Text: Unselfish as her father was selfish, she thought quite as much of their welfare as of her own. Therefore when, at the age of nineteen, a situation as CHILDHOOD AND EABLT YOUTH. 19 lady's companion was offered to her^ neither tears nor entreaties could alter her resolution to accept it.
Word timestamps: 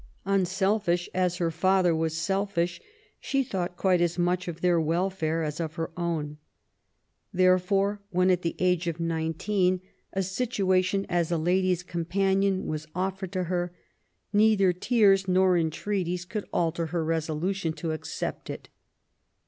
Unselfish 0.25 1.07
as 1.13 1.37
her 1.37 1.51
father 1.51 1.95
was 1.95 2.17
selfish, 2.17 2.81
she 3.19 3.43
thought 3.43 3.77
quite 3.77 4.01
as 4.01 4.17
much 4.17 4.47
of 4.47 4.61
their 4.61 4.81
welfare 4.81 5.43
as 5.43 5.59
of 5.59 5.75
her 5.75 5.91
own. 5.95 6.37
Therefore 7.31 8.01
when, 8.09 8.31
at 8.31 8.41
the 8.41 8.55
age 8.57 8.87
of 8.87 8.99
nineteen, 8.99 9.79
a 10.11 10.23
situation 10.23 11.05
as 11.07 11.27
CHILDHOOD 11.29 11.35
AND 11.35 11.37
EABLT 11.37 11.37
YOUTH. 11.37 11.39
19 11.45 11.45
lady's 11.67 11.83
companion 11.83 12.65
was 12.65 12.87
offered 12.95 13.31
to 13.33 13.43
her^ 13.43 13.69
neither 14.33 14.73
tears 14.73 15.27
nor 15.27 15.55
entreaties 15.55 16.25
could 16.25 16.49
alter 16.51 16.87
her 16.87 17.05
resolution 17.05 17.71
to 17.73 17.91
accept 17.91 18.49
it. 18.49 18.69